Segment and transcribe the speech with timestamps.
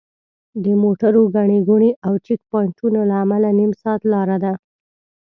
[0.63, 4.53] د موټرو ګڼې ګوڼې او چیک پواینټونو له امله نیم ساعت لاره ده.